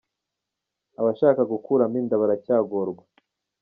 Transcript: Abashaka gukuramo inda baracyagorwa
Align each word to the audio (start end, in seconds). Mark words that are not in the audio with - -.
Abashaka 0.99 1.41
gukuramo 1.51 1.95
inda 2.01 2.21
baracyagorwa 2.21 3.03